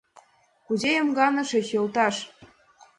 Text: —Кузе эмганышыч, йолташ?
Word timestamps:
—Кузе 0.65 0.89
эмганышыч, 1.01 1.67
йолташ? 1.75 2.15